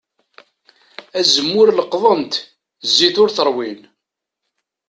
[1.19, 2.33] Azemmur leqḍen-t,
[2.89, 3.79] zzit ur t-ṛwin.